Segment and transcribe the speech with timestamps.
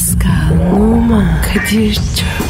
[0.00, 2.49] Pascal, Oman, Kadir çok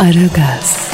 [0.00, 0.92] Aragaz,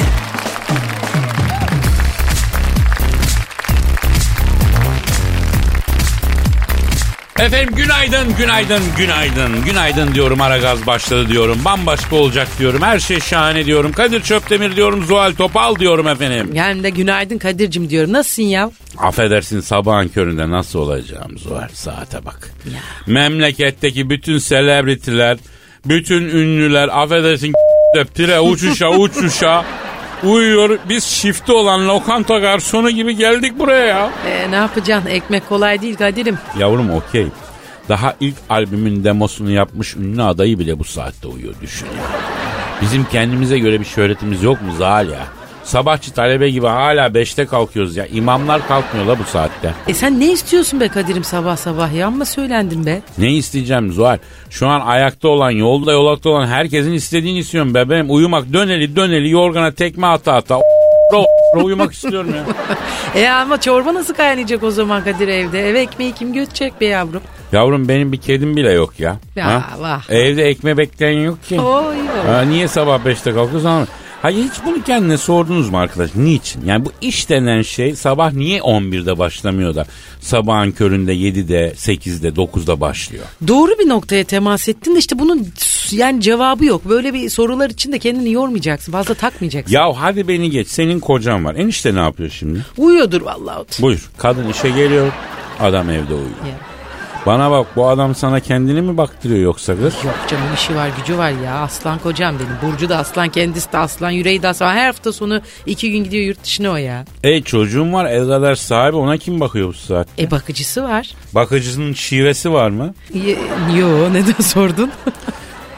[7.39, 9.65] Efendim günaydın, günaydın, günaydın.
[9.65, 11.57] Günaydın diyorum Aragaz başladı diyorum.
[11.65, 12.81] Bambaşka olacak diyorum.
[12.81, 13.91] Her şey şahane diyorum.
[13.91, 15.05] Kadir Çöptemir diyorum.
[15.05, 16.49] Zuhal Topal diyorum efendim.
[16.53, 18.13] Yani de günaydın Kadir'cim diyorum.
[18.13, 18.71] Nasılsın ya?
[18.97, 22.51] Affedersin sabahın köründe nasıl olacağım Zuhal saate bak.
[23.07, 25.37] Memleketteki bütün selebritiler,
[25.85, 27.66] bütün ünlüler affedersin de
[28.15, 29.65] pire uçuşa uçuşa
[30.23, 30.79] uyuyor.
[30.89, 34.09] Biz şifte olan lokanta garsonu gibi geldik buraya ya.
[34.27, 35.09] Ee, ne yapacaksın?
[35.09, 36.37] Ekmek kolay değil Kadir'im.
[36.59, 37.27] Yavrum okey.
[37.89, 42.03] Daha ilk albümün demosunu yapmış ünlü adayı bile bu saatte uyuyor düşün ya.
[42.81, 45.27] Bizim kendimize göre bir şöhretimiz yok mu Zal ya?
[45.67, 48.05] Sabahçı talebe gibi hala beşte kalkıyoruz ya.
[48.05, 49.73] İmamlar kalkmıyor la bu saatte.
[49.87, 52.07] E sen ne istiyorsun be Kadir'im sabah sabah ya?
[52.07, 53.01] Amma söylendin be.
[53.17, 54.17] Ne isteyeceğim Zuhal?
[54.49, 58.05] Şu an ayakta olan, yolda yolakta olan herkesin istediğini istiyorum bebeğim.
[58.09, 60.59] Uyumak döneli döneli yorgana tekme ata ata.
[61.63, 62.43] uyumak istiyorum ya.
[63.21, 65.69] E ama çorba nasıl kaynayacak o zaman Kadir evde?
[65.69, 67.21] Eve ekmeği kim götürecek be yavrum?
[67.51, 69.17] Yavrum benim bir kedim bile yok ya.
[69.35, 70.09] Ya, vah.
[70.09, 71.61] Evde ekme bekleyen yok ki.
[71.61, 72.25] Oy yok.
[72.27, 73.87] Ha, niye sabah 5'te kalkıyorsun ama...
[74.21, 76.15] Hayır hiç bunu kendine sordunuz mu arkadaş?
[76.15, 76.65] Niçin?
[76.65, 79.85] Yani bu iş denen şey sabah niye 11'de başlamıyor da
[80.19, 83.23] sabahın köründe 7'de, 8'de, 9'da başlıyor?
[83.47, 85.47] Doğru bir noktaya temas ettin de işte bunun
[85.91, 86.89] yani cevabı yok.
[86.89, 88.91] Böyle bir sorular için de kendini yormayacaksın.
[88.91, 89.73] Fazla takmayacaksın.
[89.73, 90.67] Ya hadi beni geç.
[90.67, 91.55] Senin kocan var.
[91.55, 92.65] Enişte ne yapıyor şimdi?
[92.77, 93.65] Uyuyordur vallahi.
[93.81, 94.09] Buyur.
[94.17, 95.11] Kadın işe geliyor.
[95.59, 96.29] Adam evde uyuyor.
[96.29, 96.76] Ya.
[97.27, 99.93] Bana bak bu adam sana kendini mi baktırıyor yoksa kız?
[100.05, 101.55] Yok canım işi var gücü var ya.
[101.55, 102.71] Aslan kocam benim.
[102.73, 104.73] Burcu da aslan kendisi de aslan yüreği de aslan.
[104.75, 107.05] Her hafta sonu iki gün gidiyor yurt dışına o ya.
[107.23, 110.07] E çocuğum var el kadar sahibi ona kim bakıyor bu saat?
[110.19, 111.09] E bakıcısı var.
[111.35, 112.93] Bakıcısının şivesi var mı?
[113.13, 113.37] Ye-
[113.79, 114.91] Yo neden sordun?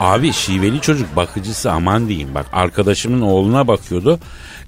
[0.00, 4.18] Abi şiveli çocuk bakıcısı aman diyeyim bak arkadaşımın oğluna bakıyordu.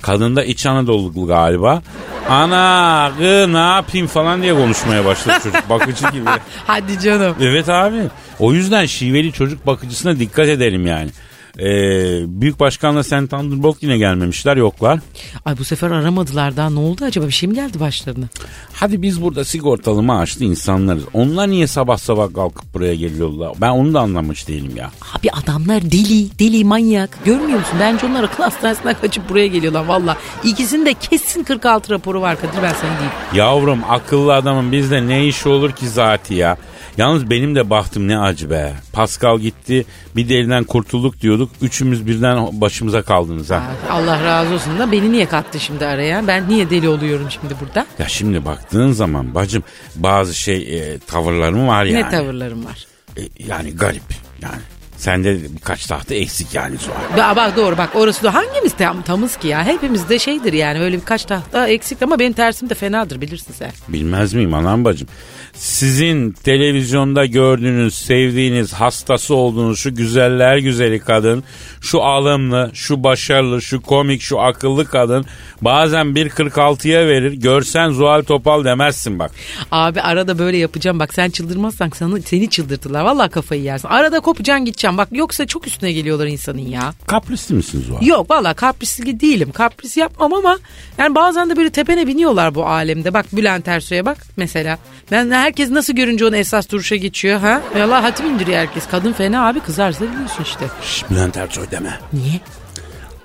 [0.02, 1.82] Kadın da İç Anadolu galiba.
[2.28, 6.30] Ana gı ne yapayım falan diye konuşmaya başladı çocuk bakıcı gibi.
[6.66, 7.36] Hadi canım.
[7.40, 8.00] Evet abi
[8.38, 11.10] o yüzden şiveli çocuk bakıcısına dikkat edelim yani.
[11.58, 15.00] Ee, Büyük Başkan'la Sen Thunderbolt yine gelmemişler yoklar.
[15.44, 18.26] Ay bu sefer aramadılar daha ne oldu acaba bir şey mi geldi başlarına?
[18.72, 21.04] Hadi biz burada sigortalı maaşlı insanlarız.
[21.12, 23.52] Onlar niye sabah sabah kalkıp buraya geliyorlar?
[23.60, 24.90] Ben onu da anlamış değilim ya.
[25.18, 27.76] Abi adamlar deli deli manyak görmüyor musun?
[27.80, 30.16] Bence onlar akıl hastanesinden kaçıp buraya geliyorlar valla.
[30.44, 33.12] İkisinin kesin 46 raporu var Kadir ben sana diyeyim.
[33.34, 36.56] Yavrum akıllı adamın bizde ne işi olur ki zati ya.
[36.96, 38.72] Yalnız benim de bahtım ne acı be.
[38.92, 39.84] Pascal gitti
[40.16, 41.62] bir deliden kurtulduk diyorduk.
[41.62, 43.62] Üçümüz birden başımıza kaldınız ha.
[43.90, 46.26] Allah razı olsun da beni niye kattı şimdi araya?
[46.26, 47.86] Ben niye deli oluyorum şimdi burada?
[47.98, 49.62] Ya şimdi baktığın zaman bacım
[49.96, 52.04] bazı şey e, tavırlarım var yani.
[52.04, 52.86] Ne tavırlarım var?
[53.16, 54.02] E, yani garip
[54.42, 54.62] yani.
[54.96, 57.18] Sende birkaç tahta eksik yani Suha.
[57.18, 59.64] Ya bak doğru bak orası da hangimiz tam, tamız ki ya?
[59.64, 63.70] Hepimiz de şeydir yani öyle birkaç tahta eksik ama benim tersim de fenadır bilirsin sen.
[63.88, 65.08] Bilmez miyim anam bacım?
[65.54, 71.44] Sizin televizyonda gördüğünüz, sevdiğiniz, hastası olduğunuz şu güzeller güzeli kadın,
[71.80, 75.26] şu alımlı, şu başarılı, şu komik, şu akıllı kadın
[75.62, 77.32] bazen 1.46'ya verir.
[77.32, 79.30] Görsen Zuhal Topal demezsin bak.
[79.70, 83.04] Abi arada böyle yapacağım bak sen çıldırmazsan sana, seni çıldırtırlar.
[83.04, 83.88] Vallahi kafayı yersin.
[83.88, 86.94] Arada kopacaksın gideceğim bak yoksa çok üstüne geliyorlar insanın ya.
[87.06, 88.06] Kaprisli misin Zuhal?
[88.06, 89.52] Yok vallahi kaprisli değilim.
[89.52, 90.58] Kapris yapmam ama
[90.98, 93.14] yani bazen de böyle tepene biniyorlar bu alemde.
[93.14, 94.78] Bak Bülent Ersoy'a bak mesela.
[95.10, 97.60] Ben herkes nasıl görünce onu esas duruşa geçiyor ha?
[97.74, 98.86] Vallahi hatim indiriyor herkes.
[98.90, 100.64] Kadın fena abi kızarsa biliyorsun işte.
[100.82, 101.98] Şş, Bülent Ersoy deme.
[102.12, 102.40] Niye?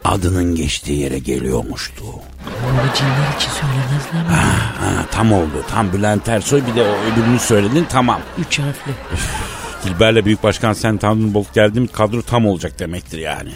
[0.03, 2.03] Adının geçtiği yere geliyormuştu.
[2.65, 4.35] Onu cinler için söylemezler mi?
[4.79, 5.63] Ha, tam oldu.
[5.69, 8.21] Tam Bülent Ersoy bir de o öbürünü söyledin tamam.
[8.37, 8.91] Üç harfli.
[9.85, 13.49] Dilber'le Büyük Başkan Sen Thunderbolt geldi mi kadro tam olacak demektir yani.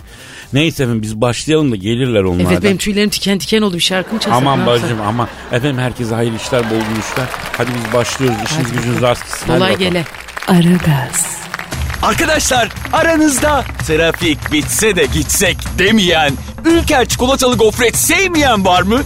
[0.54, 4.14] Neyse efendim biz başlayalım da gelirler onlar Evet benim tüylerim tiken tiken oldu bir şarkı
[4.14, 4.38] mı çalsak?
[4.38, 5.28] Aman bacım aman.
[5.52, 7.26] Efendim herkese hayırlı işler bol gülüşler.
[7.58, 8.38] Hadi biz başlıyoruz.
[8.46, 9.48] İşiniz Hadi gücünüz rast gitsin.
[9.48, 10.06] Kolay gele.
[10.48, 11.42] Aragaz,
[12.02, 16.32] Arkadaşlar aranızda trafik bitse de gitsek demeyen,
[16.66, 19.02] Ülker çikolatalı gofret sevmeyen var mı?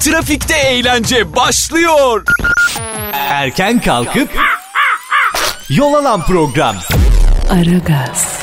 [0.00, 2.24] Trafikte eğlence başlıyor.
[3.12, 4.28] Erken kalkıp
[5.68, 6.76] yol alan program.
[7.50, 8.38] Aragaz,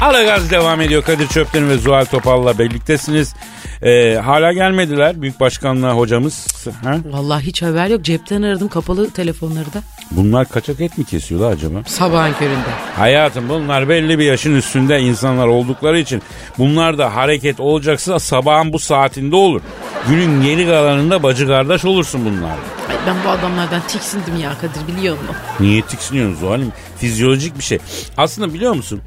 [0.00, 1.02] Ara gaz devam ediyor.
[1.02, 3.34] Kadir Çöpten ve Zuhal Topal'la birliktesiniz.
[3.82, 6.46] Ee, hala gelmediler Büyük Başkanlığa hocamız.
[6.84, 6.96] Ha?
[7.10, 8.02] Vallahi hiç haber yok.
[8.04, 9.82] Cepten aradım kapalı telefonları da.
[10.10, 11.78] Bunlar kaçak et mi kesiyorlar acaba?
[11.86, 12.68] Sabahın köründe.
[12.96, 16.22] Hayatım bunlar belli bir yaşın üstünde insanlar oldukları için
[16.58, 19.60] bunlar da hareket olacaksa sabahın bu saatinde olur.
[20.08, 22.56] Günün geri kalanında bacı kardeş olursun bunlarla.
[22.88, 25.36] Ay ben bu adamlardan tiksindim ya Kadir biliyor musun?
[25.60, 26.72] Niye tiksiniyorsun Zuhal'im?
[26.96, 27.78] Fizyolojik bir şey.
[28.16, 29.00] Aslında biliyor musun?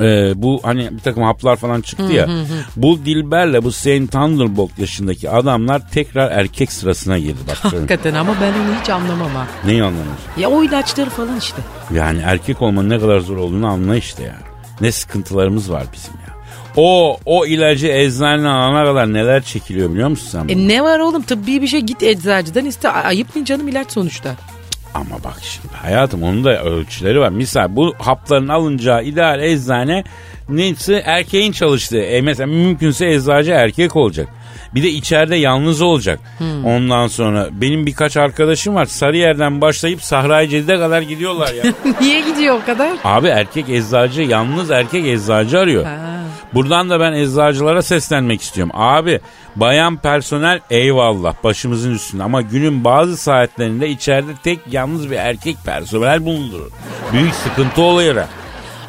[0.00, 2.28] Ee, bu hani bir takım haplar falan çıktı ya.
[2.76, 7.38] Bu Dilber'le bu Saint Thunderbolt yaşındaki adamlar tekrar erkek sırasına girdi.
[7.48, 7.56] Bak.
[7.64, 9.46] Hakikaten ama ben onu hiç anlamam ha.
[9.66, 10.24] Neyi anlamıyorsun?
[10.38, 11.62] Ya o ilaçları falan işte.
[11.94, 14.36] Yani erkek olmanın ne kadar zor olduğunu anla işte ya.
[14.80, 16.32] Ne sıkıntılarımız var bizim ya.
[16.76, 20.48] O o ilacı eczaneden alana kadar neler çekiliyor biliyor musun sen?
[20.48, 22.88] E ne var oğlum tıbbi bir şey git eczacıdan iste.
[22.88, 24.34] Ayıp mı canım ilaç sonuçta.
[24.94, 27.28] Ama bak şimdi hayatım onun da ölçüleri var.
[27.28, 30.04] Misal bu hapların alınacağı ideal eczane
[30.48, 32.00] neyse erkeğin çalıştığı.
[32.02, 34.28] E mesela mümkünse eczacı erkek olacak.
[34.74, 36.20] Bir de içeride yalnız olacak.
[36.64, 38.84] Ondan sonra benim birkaç arkadaşım var.
[38.84, 41.62] Sarıyer'den başlayıp Sahra-i Cedid'e kadar gidiyorlar ya.
[42.00, 42.90] Niye gidiyor o kadar?
[43.04, 45.86] Abi erkek eczacı yalnız erkek eczacı arıyor.
[46.54, 48.72] Buradan da ben eczacılara seslenmek istiyorum.
[48.74, 49.20] Abi
[49.56, 56.24] bayan personel eyvallah başımızın üstünde ama günün bazı saatlerinde içeride tek yalnız bir erkek personel
[56.24, 56.70] bulundurur.
[57.12, 58.24] Büyük sıkıntı oluyor.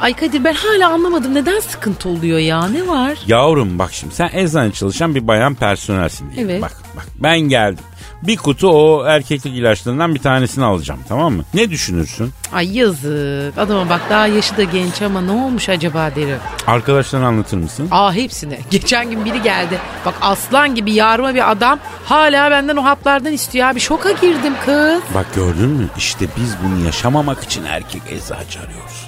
[0.02, 3.18] Ay Kadir ben hala anlamadım neden sıkıntı oluyor ya ne var?
[3.28, 6.46] Yavrum bak şimdi sen eczane çalışan bir bayan personelsin diye.
[6.46, 6.62] Evet.
[6.62, 7.84] Bak bak ben geldim.
[8.24, 11.44] Bir kutu o erkeklik ilaçlarından bir tanesini alacağım tamam mı?
[11.54, 12.32] Ne düşünürsün?
[12.54, 16.38] Ay yazık adama bak daha yaşı da genç ama ne olmuş acaba derim.
[16.68, 17.88] Arkadaşlarına anlatır mısın?
[17.92, 18.60] Aa hepsine.
[18.70, 19.80] Geçen gün biri geldi.
[20.06, 23.80] Bak aslan gibi yarma bir adam hala benden o haplardan istiyor abi.
[23.80, 25.02] Şoka girdim kız.
[25.16, 25.88] Bak gördün mü?
[25.98, 29.08] İşte biz bunu yaşamamak için erkek eczacı arıyoruz.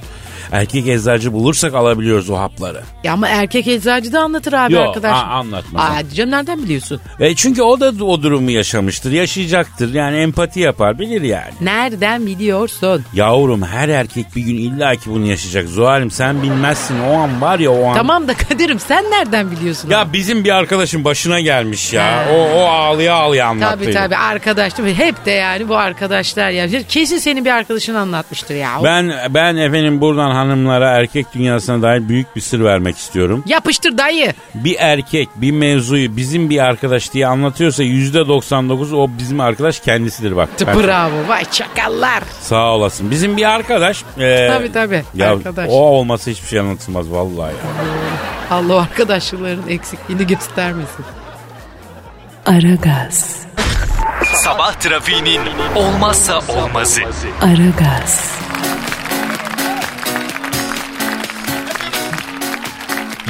[0.51, 2.81] Erkek eczacı bulursak alabiliyoruz o hapları.
[3.03, 5.11] Ya ama erkek eczacı da anlatır abi Yok, arkadaş.
[5.17, 5.91] a- anlatmaz.
[5.91, 6.99] Aa canım nereden biliyorsun?
[7.19, 9.93] E çünkü o da o durumu yaşamıştır, yaşayacaktır.
[9.93, 11.53] Yani empati yapar, bilir yani.
[11.61, 13.03] Nereden biliyorsun?
[13.13, 15.67] Yavrum her erkek bir gün illaki bunu yaşayacak.
[15.67, 17.95] Zuhal'im sen bilmezsin o an var ya o an.
[17.95, 19.89] Tamam da Kadir'im sen nereden biliyorsun?
[19.89, 22.05] Ya bizim bir arkadaşın başına gelmiş ya.
[22.05, 22.25] Ha.
[22.33, 23.79] O, o ağlıya ağlıya anlattı.
[23.83, 24.95] Tabii tabii arkadaş değil mi?
[24.95, 26.67] Hep de yani bu arkadaşlar ya.
[26.89, 28.69] Kesin senin bir arkadaşın anlatmıştır ya.
[28.83, 33.43] Ben ben efendim buradan hanımlara erkek dünyasına dair büyük bir sır vermek istiyorum.
[33.47, 34.33] Yapıştır dayı.
[34.55, 40.35] Bir erkek bir mevzuyu bizim bir arkadaş diye anlatıyorsa yüzde 99 o bizim arkadaş kendisidir
[40.35, 40.49] bak.
[40.67, 42.23] Ben- Bravo vay çakallar.
[42.41, 43.11] Sağ olasın.
[43.11, 44.03] Bizim bir arkadaş.
[44.19, 45.67] e, Tabii tabii Ya arkadaş.
[45.69, 48.57] o olmasa hiçbir şey anlatılmaz vallahi ya.
[48.57, 51.05] Allah arkadaşların eksikliğini göstermesin.
[52.45, 53.45] Aragaz,
[54.35, 55.41] Sabah trafiğinin
[55.75, 57.01] olmazsa olmazı.
[57.41, 58.31] Aragaz,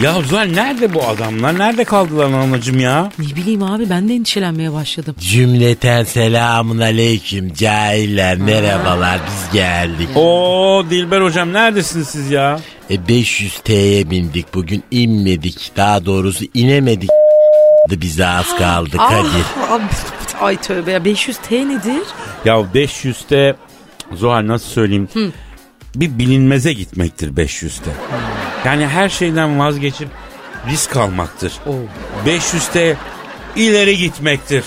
[0.02, 1.60] Ya Zuhal nerede bu adamlar?
[1.60, 3.12] Nerede kaldılar anacım ya?
[3.20, 5.16] Ne bileyim abi ben de endişelenmeye başladım.
[5.20, 10.10] Cümleten selamun aleyküm cahiller merhabalar biz geldik.
[10.16, 12.60] Oo Dilber hocam neredesiniz siz ya?
[12.90, 17.10] E 500 T'ye bindik bugün inmedik daha doğrusu inemedik
[17.90, 19.44] bize az kaldı Kadir.
[19.62, 19.84] Ah, abi,
[20.42, 22.02] ay tövbe ya 500 T nedir?
[22.46, 23.56] Ya 500'te
[24.14, 25.10] Zuhal nasıl söyleyeyim?
[25.96, 27.92] Bir bilinmeze gitmektir 500'te.
[28.65, 30.07] Yani her şeyden vazgeçip
[30.69, 31.53] risk almaktır.
[32.25, 32.98] 500'te
[33.55, 34.63] ileri gitmektir.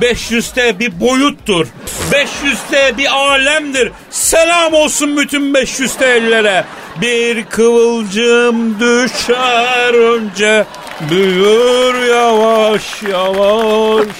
[0.00, 1.66] 500'te bir boyuttur.
[2.12, 3.92] 500'te bir alemdir.
[4.10, 6.64] Selam olsun bütün 500 ellere.
[7.00, 10.64] Bir kıvılcım düşer önce
[11.10, 14.06] büyür yavaş yavaş.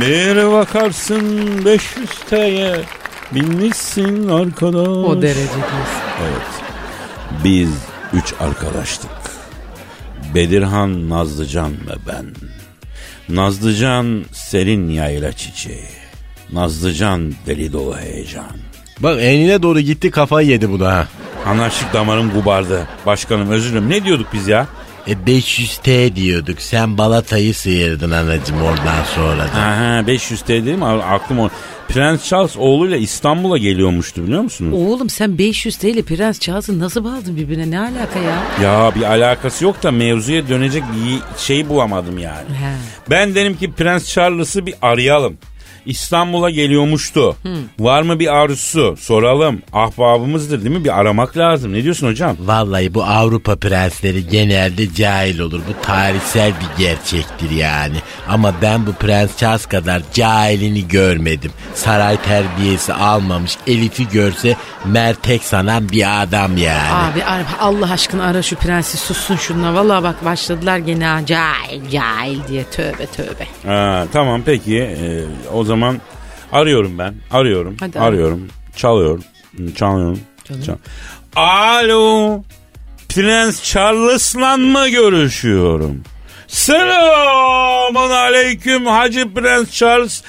[0.00, 2.76] Bir bakarsın 500 T'ye
[3.32, 4.88] binmişsin arkadaş.
[4.88, 6.02] O derece diyorsun.
[6.22, 6.64] Evet.
[7.44, 7.70] Biz
[8.14, 9.10] üç arkadaştık.
[10.34, 12.26] Bedirhan, Nazlıcan ve ben.
[13.28, 15.88] Nazlıcan serin yayla çiçeği.
[16.52, 18.56] Nazlıcan deli dolu heyecan.
[18.98, 21.08] Bak enine doğru gitti kafayı yedi bu da ha.
[21.46, 22.86] Anarşik damarım kubardı.
[23.06, 23.90] Başkanım özür dilerim.
[23.90, 24.66] Ne diyorduk biz ya?
[25.08, 29.60] E 500 T diyorduk sen balatayı sıyırdın anacım oradan sonra da.
[29.60, 31.48] Aha 500 T dedim ama aklım o.
[31.88, 34.74] Prens Charles oğluyla İstanbul'a geliyormuştu biliyor musunuz?
[34.74, 38.42] Oğlum sen 500 T ile Prens Charles'ı nasıl bağladın birbirine ne alaka ya?
[38.62, 42.48] Ya bir alakası yok da mevzuya dönecek bir şey bulamadım yani.
[42.48, 42.74] He.
[43.10, 45.36] Ben derim ki Prens Charles'ı bir arayalım.
[45.86, 47.36] İstanbul'a geliyormuştu.
[47.78, 48.96] Var mı bir arzusu?
[49.00, 49.62] Soralım.
[49.72, 50.84] Ahbabımızdır değil mi?
[50.84, 51.72] Bir aramak lazım.
[51.72, 52.36] Ne diyorsun hocam?
[52.40, 55.60] Vallahi bu Avrupa prensleri genelde cahil olur.
[55.68, 57.96] Bu tarihsel bir gerçektir yani.
[58.28, 61.50] Ama ben bu Prens Charles kadar cahilini görmedim.
[61.74, 66.92] Saray terbiyesi almamış Elif'i görse mertek sanan bir adam yani.
[67.12, 69.74] Abi ara- Allah aşkına ara şu prensi sussun şununla.
[69.74, 73.46] Vallahi bak başladılar gene cahil cahil diye tövbe tövbe.
[73.66, 74.78] Ha, tamam peki.
[74.78, 75.73] Ee, o zaman
[76.52, 77.14] arıyorum ben.
[77.30, 77.76] Arıyorum.
[77.80, 78.48] Hadi arıyorum.
[78.76, 79.24] Çalıyorum.
[79.76, 80.20] Çalıyorum.
[80.66, 80.76] Çal-
[81.36, 82.42] Alo.
[83.08, 86.02] Prens Charles'la mı görüşüyorum?
[86.48, 90.22] Selamun aleyküm Hacı Prens Charles.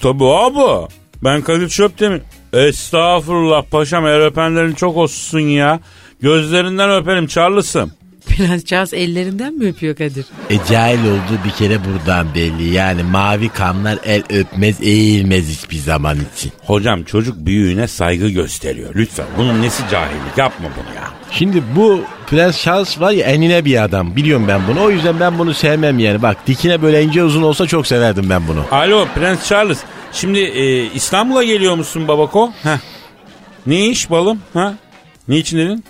[0.00, 0.86] Tabi abi.
[1.24, 2.22] Ben Kadir Çöptemir.
[2.52, 5.80] Estağfurullah paşam el öpenlerin çok olsun ya.
[6.20, 7.92] Gözlerinden öperim Charles'ım.
[8.28, 10.24] Prens Charles ellerinden mi öpüyor Kadir?
[10.50, 12.74] E cahil olduğu bir kere buradan belli.
[12.74, 16.52] Yani mavi kanlar el öpmez eğilmez hiçbir zaman için.
[16.66, 18.94] Hocam çocuk büyüğüne saygı gösteriyor.
[18.94, 21.08] Lütfen bunun nesi cahillik yapma bunu ya.
[21.30, 24.16] Şimdi bu Prens Charles var ya enine bir adam.
[24.16, 24.82] Biliyorum ben bunu.
[24.82, 26.22] O yüzden ben bunu sevmem yani.
[26.22, 28.64] Bak dikine böyle ince uzun olsa çok severdim ben bunu.
[28.70, 29.78] Alo Prens Charles.
[30.12, 32.52] Şimdi e, İstanbul'a geliyor musun babako?
[32.62, 32.78] Heh.
[33.66, 34.40] Ne iş balım?
[34.54, 34.74] Ha?
[35.28, 35.84] Niçin dedin?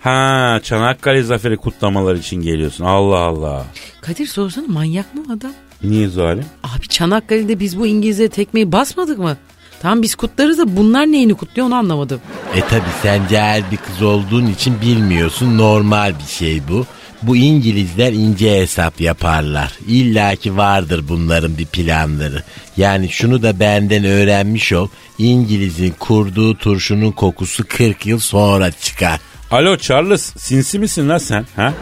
[0.00, 2.84] Ha Çanakkale Zaferi kutlamalar için geliyorsun.
[2.84, 3.64] Allah Allah.
[4.00, 5.52] Kadir sorsana manyak mı adam?
[5.82, 6.44] Niye zalim?
[6.64, 9.36] Abi Çanakkale'de biz bu İngilizlere tekmeyi basmadık mı?
[9.82, 12.20] Tamam biz kutlarız da bunlar neyini kutluyor onu anlamadım.
[12.54, 15.58] E tabi sen cahil bir kız olduğun için bilmiyorsun.
[15.58, 16.86] Normal bir şey bu.
[17.22, 19.72] Bu İngilizler ince hesap yaparlar.
[19.88, 22.42] İlla ki vardır bunların bir planları.
[22.76, 24.88] Yani şunu da benden öğrenmiş ol.
[25.18, 29.20] İngiliz'in kurduğu turşunun kokusu 40 yıl sonra çıkar.
[29.50, 31.44] Alo Charles sinsi misin lan sen?
[31.56, 31.72] Ha?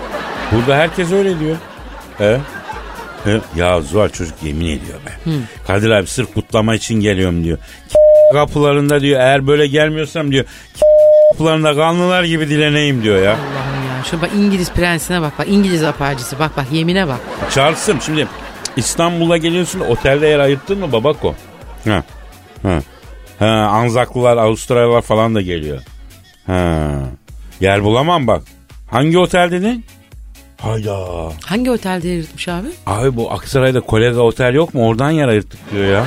[0.52, 1.56] Burada herkes öyle diyor.
[2.18, 2.40] He?
[3.24, 3.40] He?
[3.56, 5.30] Ya Zuhal çocuk yemin ediyor be.
[5.66, 7.58] Kadir abi sırf kutlama için geliyorum diyor.
[8.32, 10.44] Kapılarında diyor eğer böyle gelmiyorsam diyor
[11.32, 13.30] kapılarında kanlılar gibi dileneyim diyor ya.
[13.32, 14.04] Allah'ım ya.
[14.10, 15.46] Şu bak İngiliz prensine bak bak.
[15.48, 17.20] İngiliz aparcısı bak bak yemine bak.
[17.50, 18.26] Charles'ım şimdi
[18.76, 21.34] İstanbul'a geliyorsun otelde yer ayırttın mı babako?
[21.84, 22.02] Ha.
[22.62, 22.78] Ha.
[23.38, 25.78] Ha, Anzaklılar, Avustralyalılar falan da geliyor.
[26.46, 26.90] Ha.
[27.60, 28.42] Yer bulamam bak.
[28.90, 29.84] Hangi otel dedin?
[30.60, 30.96] Hayda.
[31.44, 32.66] Hangi otelde yırtmış abi?
[32.86, 34.86] Abi bu Aksaray'da kolega otel yok mu?
[34.86, 36.06] Oradan yer ayırttık diyor ya.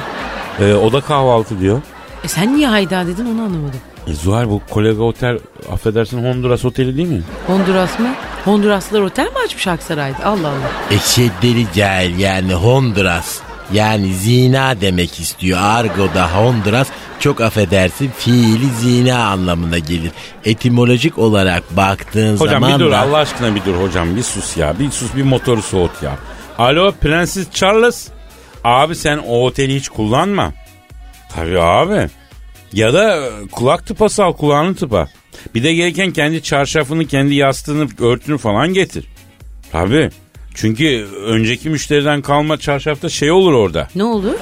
[0.60, 1.82] Ee, o da kahvaltı diyor.
[2.24, 3.80] E sen niye hayda dedin onu anlamadım.
[4.08, 5.40] E Zuhal bu kolega otel
[5.72, 7.22] affedersin Honduras oteli değil mi?
[7.48, 8.08] Honduras mı?
[8.46, 10.26] Honduraslılar otel mi açmış Aksaray'da?
[10.26, 10.72] Allah Allah.
[10.92, 13.40] Eşeddeli cahil yani Honduras.
[13.74, 15.60] Yani zina demek istiyor.
[15.62, 16.88] Argo'da Honduras
[17.20, 20.12] çok affedersin fiili zina anlamına gelir.
[20.46, 23.00] Etimolojik olarak baktığın Hocam zaman bir dur da...
[23.00, 24.80] Allah aşkına bir dur hocam bir sus ya.
[24.80, 26.18] Bir sus bir motoru soğut ya.
[26.58, 28.08] Alo Prenses Charles.
[28.64, 30.54] Abi sen o oteli hiç kullanma.
[31.36, 32.10] Tabii abi.
[32.74, 35.08] Ya da e, kulak tıpası al kulağını tıpa.
[35.56, 39.06] Bir de gereken kendi çarşafını, kendi yastığını, örtünü falan getir.
[39.72, 40.10] Tabii.
[40.62, 43.88] Çünkü önceki müşteriden kalma çarşafta şey olur orada.
[43.96, 44.34] Ne olur?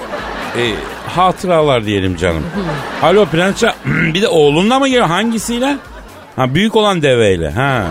[0.57, 0.63] E,
[1.10, 2.43] hatıralar diyelim canım.
[3.03, 3.74] Alo Prens Ça-
[4.13, 5.05] bir de oğlunla mı geliyor?
[5.07, 5.77] Hangisiyle?
[6.36, 7.50] Ha büyük olan deveyle.
[7.51, 7.86] Ha.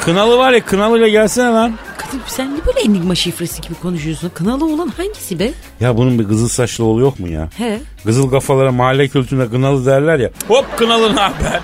[0.00, 1.72] Kınalı var ya kınalıyla gelsene lan.
[1.96, 4.28] Kadir sen niye böyle enigma şifresi gibi konuşuyorsun?
[4.34, 5.52] Kınalı olan hangisi be?
[5.80, 7.48] Ya bunun bir kızıl saçlı oğlu yok mu ya?
[7.58, 7.78] He.
[8.04, 10.30] Kızıl kafalara mahalle kültüründe kınalı derler ya.
[10.48, 11.60] Hop kınalı ne haber?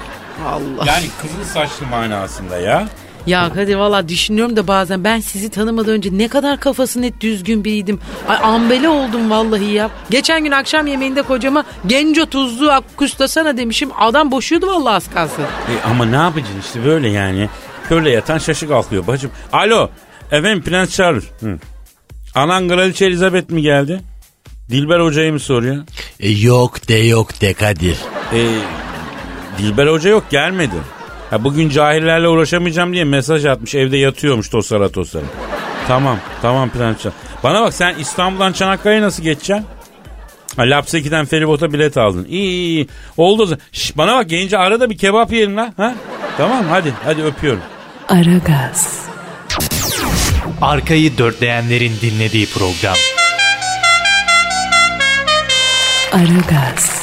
[0.46, 0.84] Allah.
[0.86, 2.88] Yani kızıl saçlı manasında ya.
[3.26, 7.64] Ya Kadir valla düşünüyorum da bazen ben sizi tanımadan önce ne kadar kafası net düzgün
[7.64, 8.00] biriydim.
[8.28, 9.90] Ay ambele oldum vallahi ya.
[10.10, 13.90] Geçen gün akşam yemeğinde kocama genco tuzlu akkustasana demişim.
[13.98, 15.42] Adam boşuyordu vallahi az kalsın.
[15.42, 17.48] E, ama ne yapacaksın işte böyle yani.
[17.88, 19.30] Körle yatan şaşı kalkıyor bacım.
[19.52, 19.90] Alo
[20.30, 21.24] efendim Prens Charles.
[21.40, 21.58] Hı.
[22.34, 24.00] Anan Kraliçe Elizabeth mi geldi?
[24.70, 25.84] Dilber Hoca'yı mı soruyor?
[26.20, 27.96] E, yok de yok de Kadir.
[28.32, 28.48] E,
[29.58, 30.74] Dilber Hoca yok gelmedi.
[31.32, 35.24] Ha, bugün cahillerle uğraşamayacağım diye mesaj atmış evde yatıyormuş tosara tosara.
[35.88, 37.04] Tamam tamam Charles.
[37.44, 39.66] Bana bak sen İstanbul'dan Çanakkale'ye nasıl geçeceksin?
[40.56, 42.24] Ha, Lapseki'den feribota bilet aldın.
[42.24, 42.88] İyi iyi iyi.
[43.16, 43.58] Oldu.
[43.72, 45.72] Şş, bana bak gelince arada bir kebap yiyelim lan.
[45.76, 45.94] Ha?
[46.36, 47.60] Tamam hadi hadi öpüyorum.
[48.08, 49.06] Aragaz,
[50.62, 52.96] Arkayı dörtleyenlerin dinlediği program.
[56.12, 57.01] Aragaz,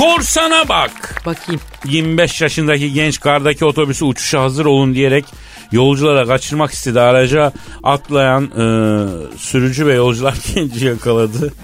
[0.00, 1.22] Korsana bak.
[1.26, 1.60] Bakayım.
[1.84, 5.24] 25 yaşındaki genç kardaki otobüsü uçuşa hazır olun diyerek
[5.72, 7.00] yolculara kaçırmak istedi.
[7.00, 7.52] Araca
[7.82, 8.64] atlayan e,
[9.38, 11.52] sürücü ve yolcular genci yakaladı.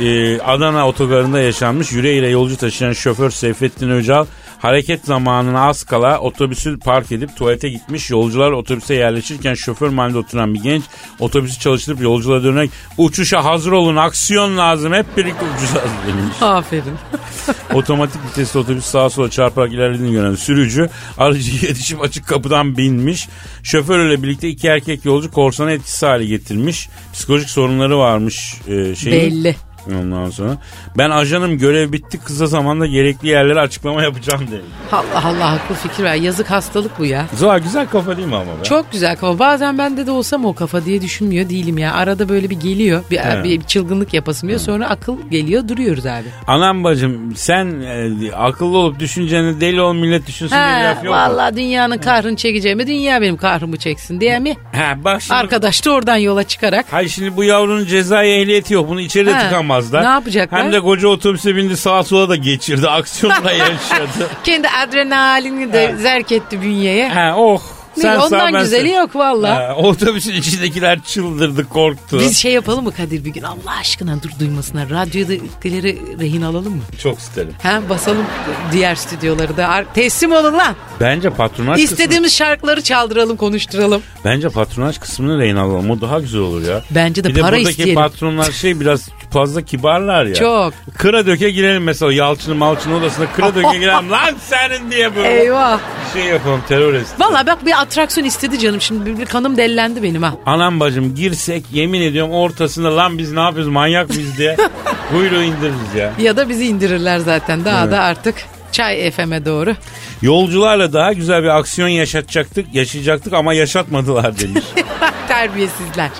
[0.00, 4.26] E, Adana otogarında yaşanmış yüreğiyle yolcu taşıyan şoför Seyfettin Öcal
[4.62, 8.10] Hareket zamanına az kala otobüsü park edip tuvalete gitmiş.
[8.10, 10.82] Yolcular otobüse yerleşirken şoför mahallinde oturan bir genç
[11.20, 16.42] otobüsü çalıştırıp yolculara dönerek uçuşa hazır olun aksiyon lazım hep birlikte uçacağız demiş.
[16.42, 16.94] Aferin.
[17.74, 23.28] Otomatik vitesli otobüs sağa sola çarparak ilerlediğini gören sürücü aracı yetişip açık kapıdan binmiş.
[23.62, 26.88] Şoförle birlikte iki erkek yolcu korsanı etkisiz hale getirmiş.
[27.12, 29.20] Psikolojik sorunları varmış e, şeyin.
[29.20, 29.56] Belli.
[29.90, 30.56] Ondan sonra
[30.98, 34.64] ben ajanım görev bitti kısa zamanda gerekli yerlere açıklama yapacağım dedim.
[34.92, 36.14] Allah Allah akıl fikir ver.
[36.14, 37.26] Yazık hastalık bu ya.
[37.36, 38.64] Zuhal güzel kafa değil mi ama be?
[38.64, 39.38] Çok güzel kafa.
[39.38, 41.92] Bazen bende de olsam o kafa diye düşünmüyor değilim ya.
[41.94, 43.02] Arada böyle bir geliyor.
[43.10, 43.44] Bir, He.
[43.44, 44.60] bir çılgınlık yapasım diyor.
[44.60, 46.24] Sonra akıl geliyor duruyoruz abi.
[46.46, 50.96] Anam bacım sen e, akıllı olup düşüneceğini deli ol millet düşünsün diye bir Ha, laf
[50.96, 51.10] yok mu?
[51.20, 54.56] vallahi dünyanın kahrını çekeceğimi dünya benim kahrımı çeksin diye mi?
[54.72, 58.88] Ha, bak şimdi, Arkadaş da oradan yola çıkarak Hayır şimdi bu yavrunun cezai ehliyeti yok.
[58.88, 60.02] Bunu içeride Ha, tıkamazlar.
[60.02, 60.64] ne yapacaklar?
[60.64, 62.88] Hem de koca otobüse bindi sağa sola da geçirdi.
[62.88, 64.28] Aksiyonla yaşadı.
[64.44, 67.08] kendi adrenalini de zerk etti bünyeye.
[67.08, 67.62] ha oh.
[67.94, 68.96] Sen sağ, Ondan ben güzeli sen.
[68.96, 69.74] yok valla.
[69.76, 72.18] Otobüsün içindekiler çıldırdı korktu.
[72.20, 74.90] Biz şey yapalım mı Kadir bir gün Allah aşkına dur duymasınlar.
[74.90, 76.82] Radyodakileri rehin alalım mı?
[77.02, 77.54] Çok isterim.
[77.62, 78.24] Ha basalım
[78.72, 79.84] diğer stüdyoları da.
[79.94, 80.76] Teslim olun lan.
[81.00, 84.02] Bence patronaj kısmı, İstediğimiz şarkıları çaldıralım konuşturalım.
[84.24, 85.90] bence patronaj kısmını rehin alalım.
[85.90, 86.82] O daha güzel olur ya.
[86.90, 87.94] Bence de Bir de para buradaki isteyelim.
[87.94, 90.34] patronlar şey biraz fazla kibarlar ya.
[90.34, 90.74] Çok.
[90.98, 94.10] Kıra döke girelim mesela Yalçın'ın Malçın'ın odasına kıra döke girelim.
[94.10, 95.78] Lan senin diye böyle Eyvah.
[96.14, 97.20] bir şey yapalım terörist.
[97.20, 98.80] Valla bak bir atraksiyon istedi canım.
[98.80, 100.34] Şimdi bir, bir kanım dellendi benim ha.
[100.46, 104.56] Anam bacım girsek yemin ediyorum ortasında lan biz ne yapıyoruz manyak mıyız diye
[105.10, 106.12] kuyruğu indiririz ya.
[106.18, 107.64] Ya da bizi indirirler zaten.
[107.64, 108.34] Daha da artık
[108.72, 109.74] Çay FM'e doğru.
[110.22, 114.64] Yolcularla daha güzel bir aksiyon yaşatacaktık, yaşayacaktık ama yaşatmadılar demiş.
[115.28, 116.10] Terbiyesizler.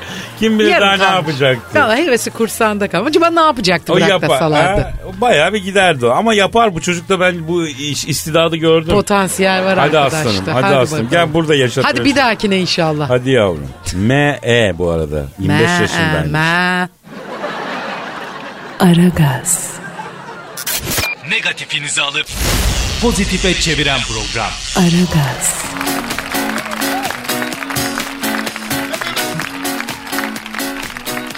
[0.40, 1.16] Kim bilir Yarım daha ne kalmış.
[1.40, 1.80] yapacaktı.
[1.80, 3.08] Valla hevesi kursağında kalmış.
[3.10, 4.38] Acaba ne yapacaktı O bırak da yapar.
[4.38, 4.80] salardı.
[4.80, 6.10] Ha, o bayağı bir giderdi o.
[6.10, 8.94] Ama yapar bu çocukta ben bu iş, istidadı gördüm.
[8.94, 10.30] Potansiyel var hadi arkadaşlar.
[10.30, 10.84] aslanım, hadi, aslanım.
[10.86, 11.08] bakalım.
[11.10, 11.84] Gel burada yaşat.
[11.84, 13.10] Hadi bir dahakine inşallah.
[13.10, 13.68] Hadi yavrum.
[13.94, 14.78] M.E.
[14.78, 15.24] bu arada.
[15.38, 16.30] 25 Me- yaşındaymış.
[16.32, 16.88] me-
[18.80, 19.70] Aragaz,
[21.30, 22.26] Negatifinizi alıp
[23.02, 24.50] pozitife çeviren program.
[24.76, 25.54] Aragaz,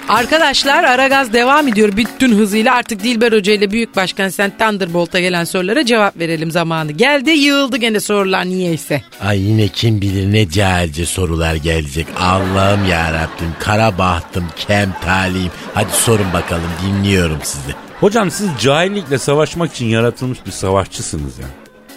[0.09, 2.75] Arkadaşlar Aragaz devam ediyor bütün hızıyla.
[2.75, 6.93] Artık Dilber Hoca ile Büyük Başkan Sen Thunderbolt'a gelen sorulara cevap verelim zamanı.
[6.93, 9.03] Geldi yığıldı gene sorular niyeyse.
[9.21, 12.07] Ay yine kim bilir ne cahilce sorular gelecek.
[12.21, 15.51] Allah'ım ya Rabbim kara bahtım kem talihim.
[15.75, 17.84] Hadi sorun bakalım dinliyorum sizi.
[18.01, 21.47] Hocam siz cahillikle savaşmak için yaratılmış bir savaşçısınız ya.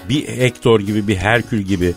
[0.09, 1.93] Bir Hector gibi, bir Herkül gibi,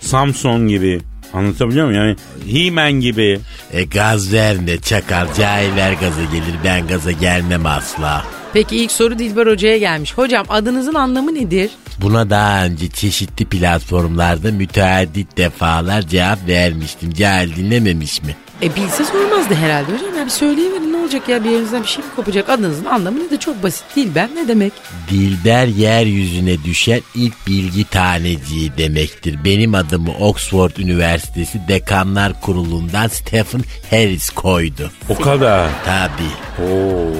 [0.00, 1.00] Samson gibi.
[1.32, 2.00] Anlatabiliyor muyum?
[2.02, 2.16] Yani
[2.52, 3.40] He-Man gibi.
[3.72, 8.24] E gaz verme çakar cahiller gaza gelir ben gaza gelmem asla.
[8.52, 10.18] Peki ilk soru Dilber Hoca'ya gelmiş.
[10.18, 11.70] Hocam adınızın anlamı nedir?
[11.98, 17.12] Buna daha önce çeşitli platformlarda müteaddit defalar cevap vermiştim.
[17.12, 18.36] Cahil dinlememiş mi?
[18.62, 20.16] E bilse sormazdı herhalde hocam.
[20.18, 22.48] Ya bir söyleyiverin ne olacak ya bir yerinizden bir şey mi kopacak?
[22.48, 24.72] Adınızın anlamı ne de çok basit değil ben ne demek?
[25.10, 29.38] Dilber yeryüzüne düşen ilk bilgi taneciği demektir.
[29.44, 34.90] Benim adımı Oxford Üniversitesi Dekanlar Kurulu'ndan Stephen Harris koydu.
[35.08, 35.68] O kadar.
[35.84, 36.64] Tabii.
[36.70, 37.10] Oo.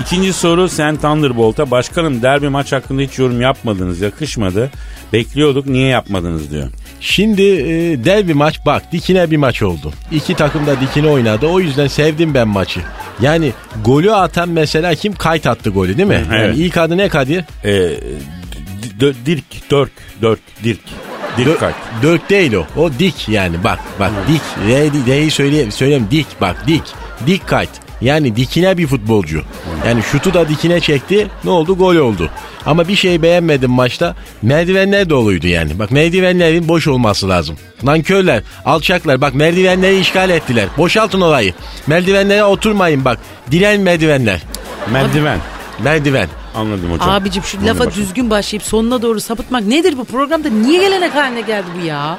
[0.00, 4.70] İkinci soru sen Thunderbolt'a başkanım derbi maç hakkında hiç yorum yapmadınız yakışmadı.
[5.12, 6.68] Bekliyorduk niye yapmadınız diyor.
[7.00, 9.92] Şimdi e, dev bir maç bak dikine bir maç oldu.
[10.12, 12.80] İki takım da dikine oynadı o yüzden sevdim ben maçı.
[13.20, 13.52] Yani
[13.84, 15.12] golü atan mesela kim?
[15.14, 16.24] Kayt attı golü değil mi?
[16.32, 16.46] Evet.
[16.46, 17.44] Yani ilk adı ne Kadir?
[19.00, 20.80] D- dirk, dörk, dörk, dirk.
[21.38, 21.74] Dö- kalk.
[22.02, 22.66] Dök değil o.
[22.76, 24.42] O dik yani bak bak dik.
[24.68, 26.82] R, R'yi söyle, söyleyeyim dik bak dik.
[27.26, 27.70] Dik kayt.
[28.00, 29.42] Yani dikine bir futbolcu.
[29.86, 31.28] Yani şutu da dikine çekti.
[31.44, 31.76] Ne oldu?
[31.78, 32.30] Gol oldu.
[32.66, 34.14] Ama bir şey beğenmedim maçta.
[34.42, 35.78] Merdivenler doluydu yani.
[35.78, 37.56] Bak merdivenlerin boş olması lazım.
[37.82, 39.20] Nankörler, alçaklar.
[39.20, 40.68] Bak merdivenleri işgal ettiler.
[40.78, 41.54] Boşaltın orayı.
[41.86, 43.18] Merdivenlere oturmayın bak.
[43.50, 44.42] Diren merdivenler.
[44.92, 45.38] Merdiven.
[45.84, 46.28] Merdiven.
[46.54, 47.08] Anladım hocam.
[47.10, 48.06] Abicim şu Anladım lafa başkanım.
[48.06, 50.48] düzgün başlayıp sonuna doğru sapıtmak nedir bu programda?
[50.48, 52.18] Niye gelenek haline geldi bu ya?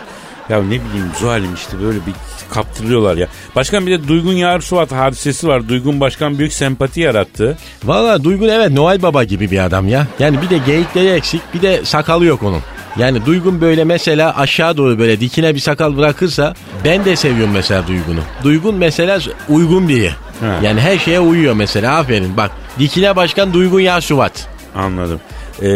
[0.50, 2.14] Ya ne bileyim Zuhal'im işte böyle bir
[2.54, 3.28] kaptırıyorlar ya.
[3.56, 5.70] Başkan bir de Duygun Yar Suat hadisesi var.
[5.70, 7.58] Duygun Başkan büyük sempati yarattı.
[7.84, 10.08] Valla Duygun evet Noel Baba gibi bir adam ya.
[10.20, 12.62] Yani bir de geyikleri eksik bir de sakalı yok onun.
[12.98, 16.54] Yani Duygun böyle mesela aşağı doğru böyle dikine bir sakal bırakırsa
[16.86, 18.20] ben de seviyorum mesela Duygun'u.
[18.44, 20.12] Duygun mesela uygun biri.
[20.40, 20.60] Ha.
[20.64, 22.52] Yani her şeye uyuyor mesela aferin bak.
[22.80, 24.48] Dikine başkan Duygun Yasuvat.
[24.76, 25.20] Anladım.
[25.62, 25.68] Ee,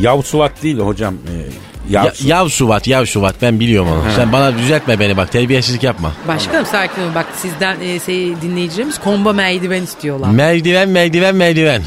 [0.00, 1.14] Yav Suat değil hocam.
[1.14, 4.02] Ee, Yav Ya, Su- Yav Suvat, Yav Suvat ben biliyorum onu.
[4.16, 6.12] Sen bana düzeltme beni bak terbiyesizlik yapma.
[6.28, 7.14] Başkanım sakin olun.
[7.14, 10.30] Bak sizden e, şey, dinleyicilerimiz komba merdiven istiyorlar.
[10.30, 11.82] Merdiven merdiven merdiven.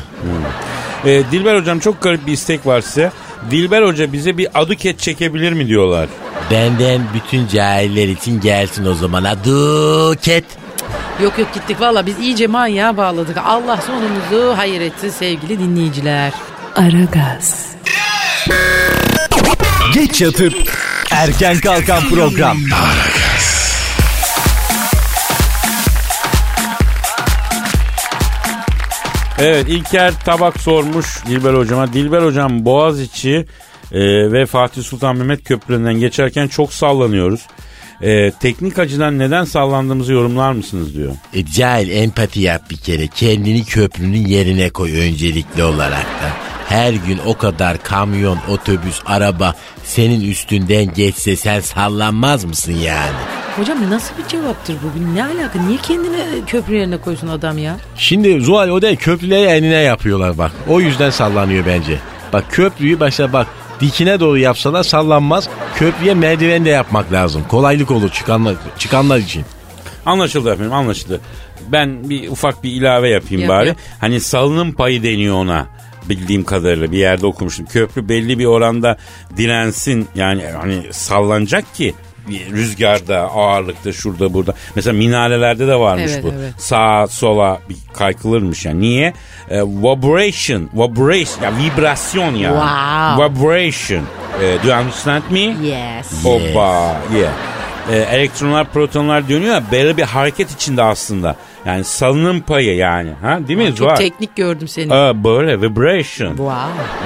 [1.05, 3.11] Ee, Dilber hocam çok garip bir istek var size.
[3.51, 6.09] Dilber Hoca bize bir aduket çekebilir mi diyorlar.
[6.51, 9.23] Benden bütün cahiller için gelsin o zaman.
[9.23, 10.43] Aduket.
[11.23, 13.37] Yok yok gittik valla biz iyice manyağa bağladık.
[13.45, 16.31] Allah sonumuzu hayır etsin sevgili dinleyiciler.
[16.75, 17.65] Aragaz,
[19.93, 20.53] Geç yatıp
[21.11, 22.57] erken kalkan program.
[29.39, 31.93] Evet İlker Tabak sormuş Dilber Hocama.
[31.93, 33.45] Dilber Hocam Boğaziçi
[33.91, 37.41] e, ve Fatih Sultan Mehmet Köprülerinden geçerken çok sallanıyoruz.
[38.01, 41.11] E, teknik açıdan neden sallandığımızı yorumlar mısınız diyor.
[41.33, 43.07] E, cahil empati yap bir kere.
[43.07, 46.51] Kendini köprünün yerine koy öncelikli olarak da.
[46.69, 53.11] Her gün o kadar kamyon, otobüs, araba senin üstünden geçse sen sallanmaz mısın yani?
[53.57, 55.15] Hocam nasıl bir cevaptır bu?
[55.15, 55.61] Ne alaka?
[55.61, 57.77] Niye kendini köprü yerine koysun adam ya?
[57.97, 60.51] Şimdi Zuhal o değil köprüleri enine yapıyorlar bak.
[60.67, 61.97] O yüzden sallanıyor bence.
[62.33, 63.47] Bak köprüyü başta bak
[63.79, 65.49] dikine doğru yapsalar sallanmaz.
[65.75, 67.43] Köprüye merdiven de yapmak lazım.
[67.49, 69.45] Kolaylık olur çıkanlar, çıkanlar için.
[70.05, 71.21] Anlaşıldı efendim anlaşıldı.
[71.71, 73.67] Ben bir ufak bir ilave yapayım Yap, bari.
[73.67, 73.77] yap.
[73.99, 75.67] Hani salınım payı deniyor ona
[76.09, 77.65] bildiğim kadarıyla bir yerde okumuştum.
[77.65, 78.97] Köprü belli bir oranda
[79.37, 81.93] dirensin yani hani sallanacak ki
[82.51, 84.53] rüzgarda, ağırlıkta, şurada burada.
[84.75, 86.33] Mesela minarelerde de varmış Evet, bu.
[86.39, 86.53] evet.
[86.57, 88.81] Sağa sola bir kaykılırmış yani.
[88.81, 89.13] Niye?
[89.49, 92.59] E, vibration, vibration, ya vibrasyon yani.
[92.59, 93.25] Wow.
[93.25, 94.03] Vibration.
[94.41, 95.39] E, do you understand me?
[95.39, 96.25] Yes.
[96.25, 97.33] Oba, yeah.
[97.91, 101.35] Ee, elektronlar, protonlar dönüyor ya belli bir hareket içinde aslında.
[101.65, 103.09] Yani salınım payı yani.
[103.21, 103.95] Ha değil mi Çok Zuhal?
[103.95, 104.93] teknik gördüm seni.
[104.93, 106.27] Aa, böyle vibration.
[106.29, 106.55] Wow.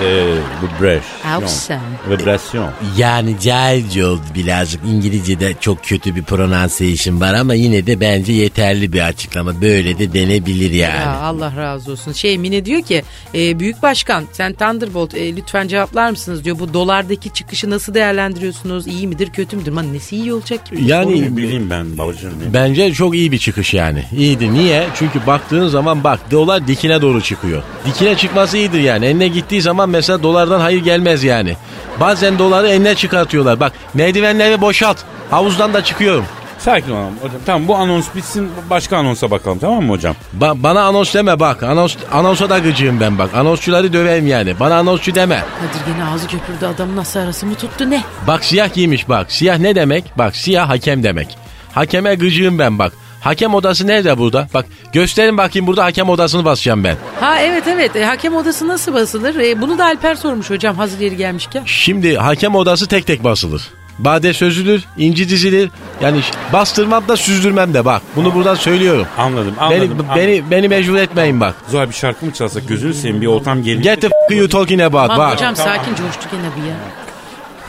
[0.04, 1.32] Ee, vibration.
[1.34, 1.80] Awesome.
[2.10, 2.70] Vibrasyon.
[2.98, 4.82] Yani cahilce oldu birazcık.
[4.86, 9.62] İngilizce'de çok kötü bir pronunciation var ama yine de bence yeterli bir açıklama.
[9.62, 10.96] Böyle de denebilir yani.
[10.96, 12.12] Ya Allah razı olsun.
[12.12, 13.04] Şey Mine diyor ki
[13.36, 16.60] e, Büyük Başkan sen Thunderbolt e, lütfen cevaplar mısınız diyor.
[16.60, 18.88] Bu dolardaki çıkışı nasıl değerlendiriyorsunuz?
[18.88, 19.72] İyi midir kötü müdür?
[19.72, 20.76] Man nesi iyi olacak ki?
[20.86, 22.34] Yani bileyim ben babacığım.
[22.54, 24.04] Bence çok iyi bir çıkış yani.
[24.18, 24.45] İyiydi.
[24.54, 24.88] Niye?
[24.96, 27.64] Çünkü baktığın zaman bak dolar dikine doğru çıkıyor.
[27.86, 29.06] Dikine çıkması iyidir yani.
[29.06, 31.56] Eline gittiği zaman mesela dolardan hayır gelmez yani.
[32.00, 33.60] Bazen doları eline çıkartıyorlar.
[33.60, 34.98] Bak merdivenleri boşalt.
[35.32, 36.26] Havuzdan da çıkıyorum.
[36.60, 37.40] Sakin olalım hocam.
[37.46, 40.16] Tamam bu anons bitsin başka anonsa bakalım tamam mı hocam?
[40.40, 41.64] Ba- bana anons deme bak.
[41.64, 43.30] Anons, anonsa da gıcığım ben bak.
[43.36, 44.60] Anonsçuları döveyim yani.
[44.60, 45.36] Bana anonsçu deme.
[45.60, 48.04] Kadir gene ağzı köpürdü adamın nasıl arası mı tuttu ne?
[48.28, 49.32] Bak siyah giymiş bak.
[49.32, 50.18] Siyah ne demek?
[50.18, 51.38] Bak siyah hakem demek.
[51.74, 52.94] Hakeme gıcığım ben bak.
[53.26, 54.48] Hakem odası nerede burada?
[54.54, 56.96] Bak gösterin bakayım burada hakem odasını basacağım ben.
[57.20, 59.36] Ha evet evet E, hakem odası nasıl basılır?
[59.36, 61.64] E, bunu da Alper sormuş hocam hazır yeri gelmişken.
[61.66, 63.62] Şimdi hakem odası tek tek basılır.
[64.00, 65.70] Bade sözülür, inci dizilir.
[66.02, 66.20] Yani
[66.54, 68.02] bastırmam da süzdürmem de bak.
[68.16, 69.08] Bunu buradan söylüyorum.
[69.18, 69.92] Anladım Beni, anladım.
[69.92, 70.16] anladım.
[70.16, 71.56] beni beni mecbur etmeyin bak.
[71.72, 73.82] Zuhal bir şarkı mı çalsak gözünü seveyim bir ortam gelir.
[73.84, 75.34] Get the f- you talking about bak.
[75.34, 76.76] hocam sakin coştu gene bir ya.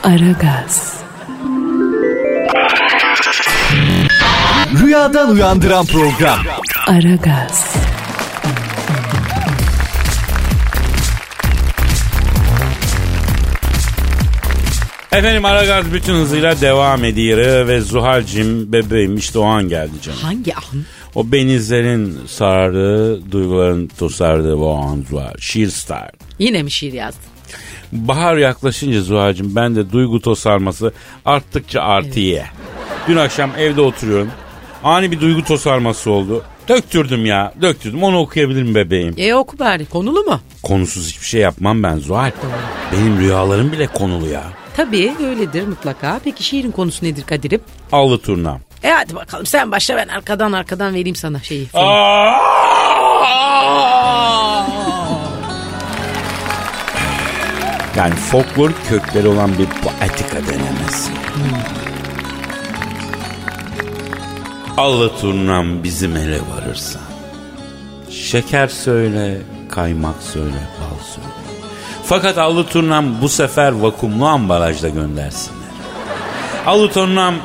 [0.03, 0.93] Aragaz,
[4.81, 6.39] Rüyadan uyandıran program.
[6.87, 7.75] Aragaz,
[15.11, 20.19] Efendim Aragaz bütün hızıyla devam ediyor ve Zuhal'cim bebeğim işte o an geldi canım.
[20.21, 20.61] Hangi an?
[21.15, 25.33] O benizlerin sardığı, duyguların tosardığı o an Zuhal.
[25.39, 26.09] Şiir star.
[26.39, 27.23] Yine mi şiir yazdın?
[27.91, 30.93] Bahar yaklaşınca Zuhal'cim ben de duygu tosarması
[31.25, 32.43] arttıkça artıyor.
[33.07, 34.31] Dün akşam evde oturuyorum.
[34.83, 36.43] Ani bir duygu tosarması oldu.
[36.67, 39.13] Döktürdüm ya döktürdüm onu okuyabilir mi bebeğim?
[39.17, 40.39] E oku bari konulu mu?
[40.63, 42.31] Konusuz hiçbir şey yapmam ben Zuhal.
[42.93, 44.43] Benim rüyalarım bile konulu ya.
[44.75, 46.19] Tabii öyledir mutlaka.
[46.23, 47.61] Peki şiirin konusu nedir Kadir'im?
[47.91, 48.59] Allı turnam.
[48.83, 51.67] E hadi bakalım sen başla ben arkadan arkadan vereyim sana şeyi.
[57.97, 61.11] Yani folklor kökleri olan bir poetika denemesi.
[64.77, 66.99] Allı turnam bizim ele varırsa.
[68.09, 69.37] Şeker söyle,
[69.71, 71.27] kaymak söyle, bal söyle.
[72.03, 75.69] Fakat allı turnam bu sefer vakumlu ambalajda göndersinler.
[76.65, 77.35] Allı turnam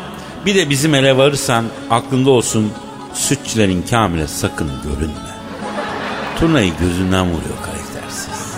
[0.46, 2.72] bir de bizim ele varırsan aklında olsun
[3.14, 5.32] sütçülerin kamile sakın görünme.
[6.38, 8.52] Turnayı gözünden vuruyor karaktersiz.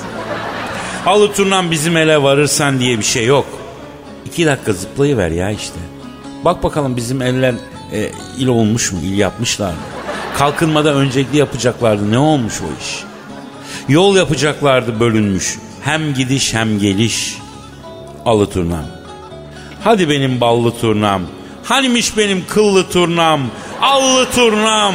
[1.06, 3.46] Alı turnam bizim ele varırsan diye bir şey yok.
[4.26, 5.93] İki dakika zıplayıver ya işte.
[6.44, 7.54] Bak bakalım bizim eller
[7.92, 9.78] e, il olmuş mu, il yapmışlar mı?
[10.38, 12.10] Kalkınmada öncelikli yapacaklardı.
[12.10, 13.04] Ne olmuş o iş?
[13.88, 15.58] Yol yapacaklardı bölünmüş.
[15.82, 17.38] Hem gidiş hem geliş.
[18.26, 18.84] Alı turnam.
[19.84, 21.22] Hadi benim ballı turnam.
[21.64, 23.40] Hanimiş benim kıllı turnam.
[23.80, 24.94] Allı turnam.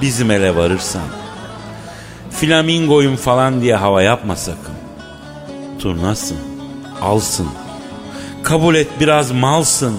[0.00, 1.02] Bizim ele varırsan.
[2.30, 4.74] Flamingoyum falan diye hava yapma sakın.
[5.78, 6.38] Turnasın.
[7.02, 7.48] alsın.
[8.42, 9.98] Kabul et biraz malsın.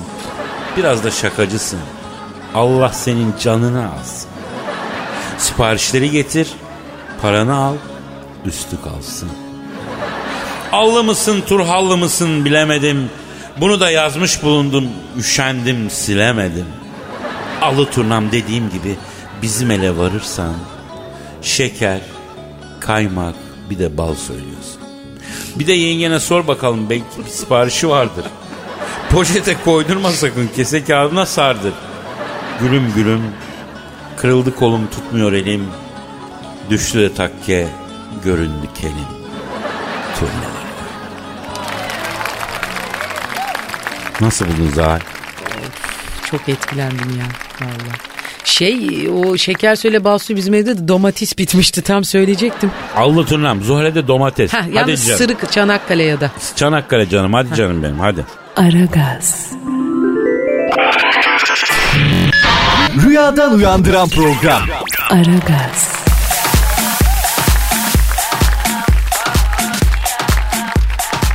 [0.78, 1.80] Biraz da şakacısın.
[2.56, 4.30] Allah senin canını alsın.
[5.38, 6.48] Siparişleri getir.
[7.22, 7.76] Paranı al.
[8.46, 9.30] Üstü kalsın.
[10.72, 13.10] Allı mısın turhallı mısın bilemedim.
[13.62, 14.88] Bunu da yazmış bulundum.
[15.18, 16.66] Üşendim silemedim.
[17.62, 18.96] Alı turnam dediğim gibi
[19.42, 20.54] bizim ele varırsan
[21.42, 22.02] şeker,
[22.80, 23.36] kaymak
[23.70, 24.82] bir de bal söylüyorsun.
[25.56, 28.26] Bir de yengene sor bakalım belki bir siparişi vardır.
[29.12, 31.74] Poşete koydurma sakın kese kağıdına sardır.
[32.62, 33.22] Gülüm gülüm
[34.18, 35.68] kırıldı kolum tutmuyor elim.
[36.70, 37.68] Düştü de takke
[38.24, 38.96] göründü kelim.
[40.20, 40.66] Turnalar.
[44.22, 45.02] Nasıl buldun Zahar?
[46.32, 47.26] Çok etkilendim ya
[47.62, 47.94] valla.
[48.44, 52.72] Şey o şeker söyle bal suyu bizim evde de domates bitmişti tam söyleyecektim.
[52.96, 54.54] Allı turnam Zuhal'e domates.
[54.54, 55.18] Heh, hadi yalnız canım.
[55.18, 56.32] sırık Çanakkale ya da.
[56.56, 58.26] Çanakkale canım hadi canım benim hadi.
[58.56, 59.52] Aragaz,
[63.06, 64.62] Rüyadan uyandıran program.
[65.10, 65.96] Aragaz,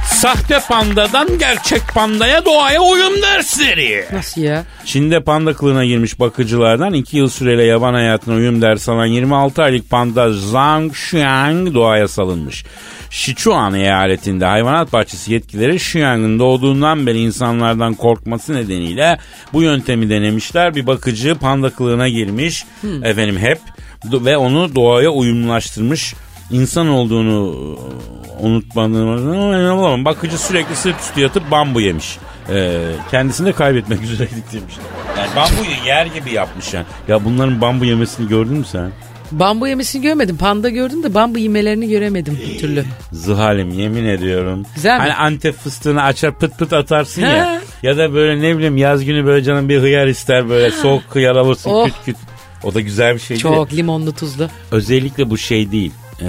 [0.06, 4.04] Sahte pandadan gerçek pandaya doğaya uyum dersleri.
[4.12, 4.64] Nasıl ya?
[4.84, 9.90] Çin'de panda kılığına girmiş bakıcılardan 2 yıl süreyle yaban hayatına uyum dersi alan 26 aylık
[9.90, 12.64] panda Zhang Xiang doğaya salınmış.
[13.10, 19.18] Sichuan eyaletinde hayvanat bahçesi yetkileri Xiang'ın doğduğundan beri insanlardan korkması nedeniyle
[19.52, 20.74] bu yöntemi denemişler.
[20.74, 22.64] Bir bakıcı panda kılığına girmiş
[23.02, 23.58] efendim hep
[24.04, 26.14] ve onu doğaya uyumlaştırmış.
[26.50, 32.18] İnsan olduğunu e, unutmadığını bakıcı sürekli sırt üstü yatıp bambu yemiş.
[32.48, 32.78] Ee,
[33.10, 34.74] kendisini de kaybetmek üzereydik demiş.
[35.18, 36.86] Yani bambuyu yer gibi yapmış yani.
[37.08, 38.92] Ya bunların bambu yemesini gördün mü sen?
[39.32, 40.36] Bambu yemesini görmedim.
[40.36, 42.84] Panda gördüm de bambu yemelerini göremedim bir türlü.
[43.12, 44.66] Zıhalim yemin ediyorum.
[44.74, 45.00] Güzel mi?
[45.00, 47.60] Hani antep fıstığını açar pıt pıt atarsın ya.
[47.82, 51.36] Ya da böyle ne bileyim yaz günü böyle canım bir hıyar ister böyle soğuk hıyar
[51.36, 51.84] alırsın Oh.
[51.86, 52.16] küt küt.
[52.64, 53.36] O da güzel bir şey.
[53.36, 54.48] Çok limonlu tuzlu.
[54.72, 55.92] Özellikle bu şey değil.
[56.22, 56.26] Ee,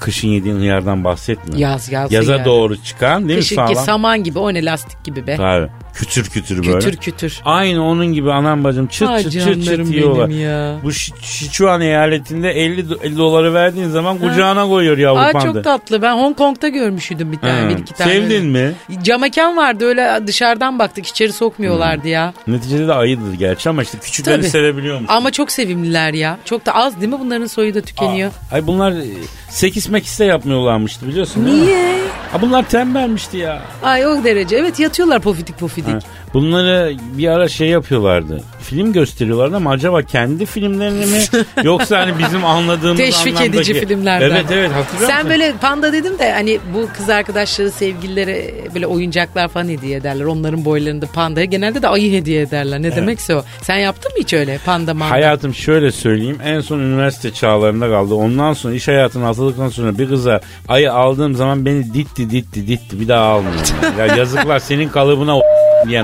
[0.00, 1.58] kışın yediğin hıyardan bahsetmiyorum.
[1.58, 2.12] Yaz yaz.
[2.12, 2.44] Yaza hıyar.
[2.44, 3.84] doğru çıkan değil mi Kışınki sağlam?
[3.84, 5.36] saman gibi o ne lastik gibi be.
[5.36, 5.68] Tabii.
[5.94, 6.78] Kütür kütür böyle.
[6.78, 7.40] Kütür kütür.
[7.44, 10.28] Aynı onun gibi anam bacım çıt Ay çıt çıt çıt canlarım yiyorlar.
[10.30, 10.76] benim ya.
[10.82, 15.52] Bu Şi- Sichuan eyaletinde 50, do- 50 doları verdiğin zaman kucağına koyuyor yavru Aa panda.
[15.52, 16.02] çok tatlı.
[16.02, 18.12] Ben Hong Kong'da görmüşydüm bir tane Ha, bir iki tane.
[18.12, 18.72] Sevdin mi?
[19.02, 22.34] Camekan vardı öyle dışarıdan baktık içeri sokmuyorlardı ya.
[22.46, 24.50] Neticede de ayıdır gerçi ama işte küçükleri Tabii.
[24.50, 25.14] sevebiliyor musun?
[25.14, 26.38] Ama çok sevimliler ya.
[26.44, 28.30] Çok da az değil mi bunların soyu da tükeniyor.
[28.52, 29.04] Ay bunlar e,
[29.50, 31.66] sekis mekis de yapmıyorlarmıştı biliyorsun değil mi?
[31.66, 31.92] Niye?
[32.32, 33.62] Ha bunlar tembelmişti ya.
[33.82, 34.56] Ay o derece.
[34.56, 35.81] Evet yatıyorlar pofidik pofidik.
[35.90, 35.98] Ha,
[36.34, 38.42] Bunları bir ara şey yapıyorlardı.
[38.60, 41.18] Film gösteriyorlardı ama acaba kendi filmlerini mi
[41.62, 43.70] yoksa hani bizim anladığımız Teşvik anlamdaki...
[43.70, 44.30] edici filmlerden.
[44.30, 45.30] Evet evet hatırlıyor Sen musun?
[45.30, 50.24] böyle panda dedim de hani bu kız arkadaşları sevgililere böyle oyuncaklar falan hediye ederler.
[50.24, 52.82] Onların boylarında pandaya genelde de ayı hediye ederler.
[52.82, 53.44] Ne demekse o.
[53.62, 55.14] Sen yaptın mı hiç öyle panda manda?
[55.14, 58.14] Hayatım şöyle söyleyeyim en son üniversite çağlarında kaldı.
[58.14, 63.00] Ondan sonra iş hayatına atıldıktan sonra bir kıza ayı aldığım zaman beni ditti ditti ditti
[63.00, 63.60] bir daha almıyorum.
[63.82, 63.98] yani.
[64.10, 65.42] ya yazıklar senin kalıbına o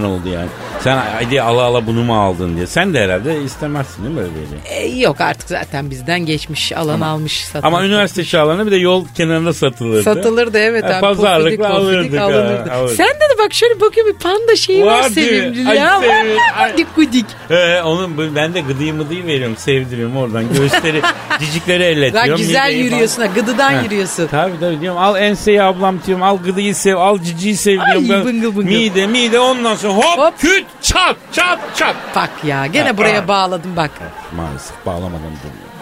[0.02, 0.48] oldu yani.
[0.84, 2.66] Sen hadi ala ala bunu mu aldın diye.
[2.66, 4.78] Sen de herhalde istemezsin değil mi böyle bir şey?
[4.78, 6.72] E, yok artık zaten bizden geçmiş.
[6.72, 7.64] Alan almış satılır.
[7.64, 10.02] Ama üniversite çağlarında bir de yol kenarında satılırdı.
[10.02, 11.00] Satılırdı evet Ha, abi.
[11.00, 12.72] pazarlıkla Pofidik, pofidik alırdık ha, alınırdı.
[12.72, 12.96] alırdık.
[12.96, 16.00] Sen de de bak şöyle bakıyorum bir panda şeyi var, Var sevimli Ay, ya.
[16.00, 16.36] sevimli.
[16.58, 16.70] Ay.
[16.72, 17.26] Gudik gudik.
[17.48, 21.00] He, onun bu- ben de gıdıyı mıdıyı veriyorum sevdiriyorum oradan göğüsleri
[21.40, 22.30] cicikleri elletiyorum.
[22.30, 24.26] Bak güzel mideyi falan- yürüyorsun ha gıdıdan yürüyorsun.
[24.26, 28.08] Tabii tabii diyorum al enseyi ablam diyorum al gıdıyı sev al ciciyi sev Ay, diyorum.
[28.10, 28.68] Ben- bıngıl bıngıl.
[28.70, 30.38] Mide mide ondan sonra hop, Hop.
[30.38, 31.96] küt çat çat çat.
[32.16, 33.28] Bak ya gene Ha, buraya ha.
[33.28, 33.90] bağladım bak.
[34.36, 35.20] Maalesef bağlamadan.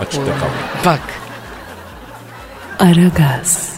[0.01, 0.51] Açıkta kalıyor.
[0.85, 1.01] Bak.
[2.79, 3.77] Aragaz,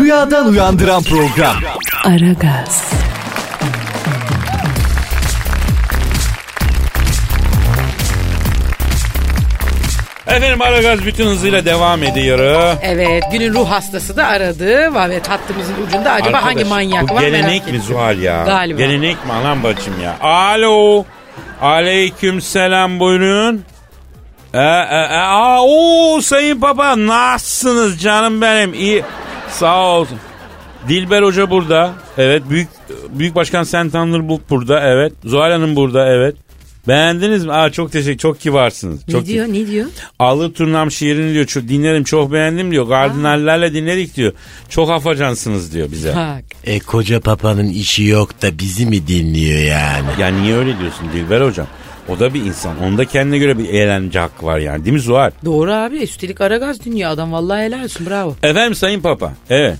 [0.00, 1.56] Rüyadan uyandıran program.
[2.04, 2.92] Aragaz,
[10.36, 12.76] Efendim Aragaz bütün hızıyla devam ediyor.
[12.82, 14.92] Evet günün ruh hastası da aradı.
[15.06, 17.80] Evet hattımızın ucunda acaba Arkadaş, hangi manyak bu var gelenek mi.
[17.80, 18.44] Zuhal ya?
[18.44, 18.78] Galiba.
[18.78, 20.16] Gelenek mi anam bacım ya?
[20.20, 21.04] Alo.
[21.62, 23.64] Aleyküm selam buyurun.
[24.54, 28.74] E, e, e, aa, oo, sayın papa nasılsınız canım benim?
[28.74, 29.02] İyi.
[29.50, 30.18] Sağ olsun.
[30.88, 31.90] Dilber Hoca burada.
[32.18, 32.42] Evet.
[32.50, 32.68] Büyük
[33.08, 34.80] Büyük Başkan Sen Thunderbolt burada.
[34.80, 35.12] Evet.
[35.24, 36.06] Zuhal Hanım burada.
[36.06, 36.36] Evet.
[36.88, 37.52] Beğendiniz mi?
[37.52, 39.08] Aa çok teşekkür çok kibarsınız.
[39.08, 39.86] Ne Çok diyor ne diyor?
[40.18, 41.46] Allı turnam şiirini diyor.
[41.46, 42.88] Çok, dinlerim çok beğendim diyor.
[42.88, 44.32] Kardinallerle dinledik diyor.
[44.68, 46.16] Çok afacansınız diyor bize.
[46.16, 46.44] Bak.
[46.64, 50.06] E koca papanın işi yok da bizi mi dinliyor yani?
[50.20, 51.66] Ya niye öyle diyorsun Dilber hocam?
[52.08, 52.82] O da bir insan.
[52.82, 54.84] Onda kendine göre bir eğlence hakkı var yani.
[54.84, 55.30] Değil mi Zuhal?
[55.44, 55.96] Doğru abi.
[55.96, 57.32] Üstelik Aragaz dünya adam.
[57.32, 58.06] Vallahi helal olsun.
[58.06, 58.36] Bravo.
[58.42, 59.32] Efendim Sayın Papa.
[59.50, 59.78] Evet.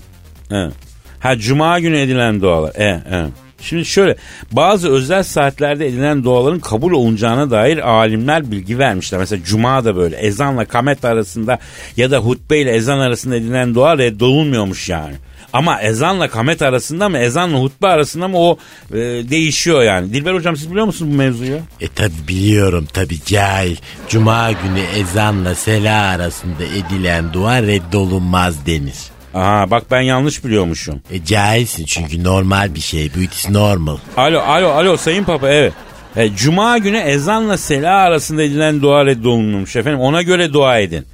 [0.51, 0.73] evet.
[1.19, 2.71] Ha Cuma günü edilen dualar.
[2.75, 3.29] Evet, evet.
[3.65, 4.15] Şimdi şöyle
[4.51, 9.19] bazı özel saatlerde edilen duaların kabul olunacağına dair alimler bilgi vermişler.
[9.19, 11.59] Mesela Cuma da böyle ezanla kamet arasında
[11.97, 15.15] ya da hutbe ile ezan arasında edilen dua reddolunmuyormuş yani.
[15.53, 18.57] Ama ezanla kamet arasında mı ezanla hutbe arasında mı o
[18.91, 18.97] e,
[19.29, 20.13] değişiyor yani.
[20.13, 21.59] Dilber hocam siz biliyor musunuz bu mevzuyu?
[21.81, 23.77] E tabi biliyorum tabi cahil.
[24.09, 29.14] Cuma günü ezanla sela arasında edilen dua reddolunmaz denir.
[29.35, 31.01] Aha bak ben yanlış biliyormuşum.
[31.11, 33.97] E cahilsin çünkü normal bir şey bu it is normal.
[34.17, 35.73] Alo alo alo Sayın Papa evet.
[36.15, 39.99] E, Cuma günü ezanla sela arasında edilen dua reddolunmuş efendim.
[39.99, 41.05] Ona göre dua edin.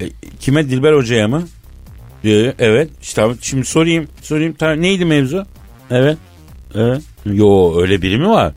[0.00, 0.04] E,
[0.40, 1.48] kime Dilber Hoca'ya mı?
[2.24, 2.90] E, evet.
[3.02, 4.08] İşte şimdi sorayım.
[4.22, 4.54] Sorayım.
[4.58, 5.46] Tamam, neydi mevzu?
[5.90, 6.18] Evet.
[6.74, 7.02] Evet.
[7.26, 8.52] Yo öyle biri mi var?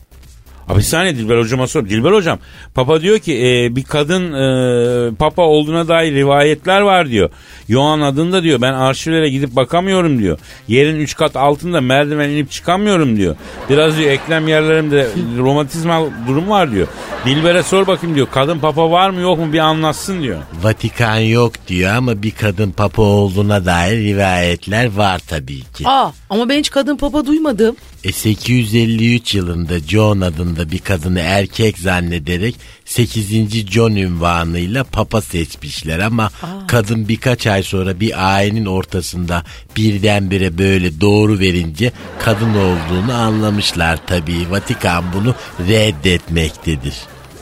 [0.68, 1.88] Abi saniye Dilber hocama sor.
[1.88, 2.38] Dilber hocam
[2.74, 7.30] Papa diyor ki e, bir kadın e, Papa olduğuna dair rivayetler var diyor.
[7.68, 10.38] Yoğan adında diyor ben arşivlere gidip bakamıyorum diyor.
[10.68, 13.36] Yerin üç kat altında merdiven inip çıkamıyorum diyor.
[13.70, 16.86] Biraz diyor eklem yerlerimde romatizmal durum var diyor.
[17.26, 18.26] Dilber'e sor bakayım diyor.
[18.32, 20.38] Kadın Papa var mı yok mu bir anlatsın diyor.
[20.62, 25.84] Vatikan yok diyor ama bir kadın papa olduğuna dair rivayetler var tabii ki.
[25.88, 27.76] Aa ama ben hiç kadın papa duymadım.
[28.04, 33.70] E 853 yılında John adında bir kadını erkek zannederek 8.
[33.70, 36.30] John ünvanıyla papa seçmişler ama
[36.68, 39.44] kadın birkaç ay sonra bir ailenin ortasında
[39.76, 44.50] birdenbire böyle doğru verince kadın olduğunu anlamışlar tabii.
[44.50, 45.34] Vatikan bunu
[45.68, 46.94] reddetmektedir.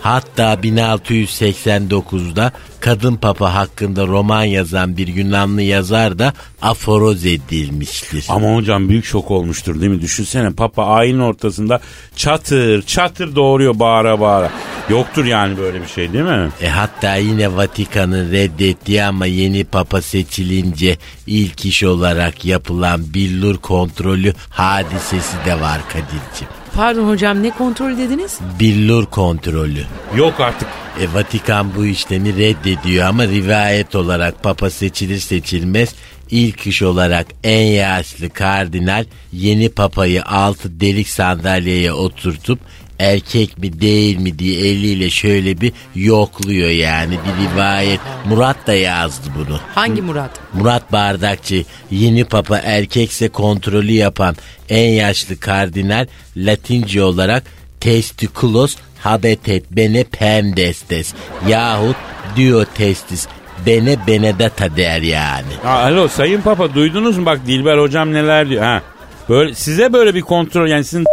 [0.02, 6.32] Hatta 1689'da kadın papa hakkında roman yazan bir Yunanlı yazar da
[6.62, 8.26] aforoz edilmiştir.
[8.28, 10.00] Ama hocam büyük şok olmuştur değil mi?
[10.00, 11.80] Düşünsene Papa ayın ortasında
[12.16, 14.50] çatır çatır doğuruyor bağıra bağıra.
[14.90, 16.48] Yoktur yani böyle bir şey değil mi?
[16.62, 24.34] E hatta yine Vatikan'ın reddettiği ama yeni papa seçilince ilk iş olarak yapılan billur kontrolü
[24.50, 26.59] hadisesi de var Kadir'cim.
[26.76, 28.38] Pardon hocam ne kontrol dediniz?
[28.60, 29.84] Billur kontrolü.
[30.16, 30.68] Yok artık.
[31.00, 35.94] E, Vatikan bu işlemi reddediyor ama rivayet olarak papa seçilir seçilmez
[36.30, 42.58] ilk iş olarak en yaşlı kardinal yeni papayı altı delik sandalyeye oturtup
[43.00, 48.00] erkek mi değil mi diye eliyle şöyle bir yokluyor yani bir rivayet.
[48.28, 49.60] Murat da yazdı bunu.
[49.74, 50.30] Hangi Murat?
[50.54, 54.36] Murat Bardakçı yeni papa erkekse kontrolü yapan
[54.68, 57.42] en yaşlı kardinal Latince olarak
[57.80, 61.14] testiculos habetet bene pendestes
[61.48, 61.96] yahut
[62.36, 63.26] dio testis
[63.66, 65.52] bene benedetta der yani.
[65.62, 68.82] Ha, alo Sayın Papa duydunuz mu bak Dilber hocam neler diyor ha.
[69.28, 71.06] Böyle size böyle bir kontrol yani sizin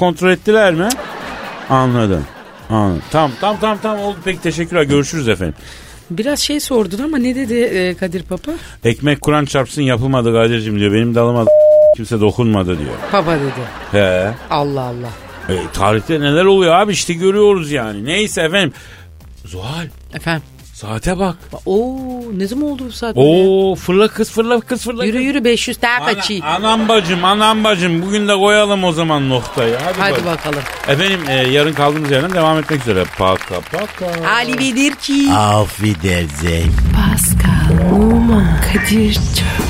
[0.00, 0.88] kontrol ettiler mi?
[1.70, 2.24] Anladım.
[2.70, 3.02] Anladım.
[3.10, 5.54] Tamam tamam tamam tamam oldu peki teşekkürler görüşürüz efendim.
[6.10, 8.52] Biraz şey sordun ama ne dedi e, Kadir Papa?
[8.84, 10.92] Ekmek Kur'an çarpsın yapılmadı Kadir'cim diyor.
[10.92, 11.44] Benim dalıma
[11.96, 12.94] kimse dokunmadı diyor.
[13.12, 13.52] Papa dedi.
[13.92, 14.30] He.
[14.50, 15.10] Allah Allah.
[15.48, 18.04] E, tarihte neler oluyor abi işte görüyoruz yani.
[18.04, 18.72] Neyse efendim.
[19.44, 20.42] Zuhal Efendim.
[20.80, 21.36] Saate bak.
[21.66, 22.00] Oo
[22.36, 23.16] ne zaman oldu bu saat?
[23.16, 25.26] Oo fırla kız fırla kız fırla Yürü kız.
[25.26, 26.40] yürü 500 daha Ana- kaçı.
[26.44, 29.76] anam bacım anam bacım bugün de koyalım o zaman noktayı.
[29.84, 30.26] Hadi, Hadi bakalım.
[30.26, 30.62] bakalım.
[30.88, 33.04] Efendim e, yarın kaldığımız yerden devam etmek üzere.
[33.18, 34.28] Paka paka.
[34.30, 35.28] Ali bilir ki.
[35.36, 36.72] Auf Wiedersehen.
[36.96, 39.69] Pascal, Oman, Kadir çok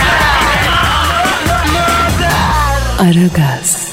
[3.01, 3.90] Aragaz.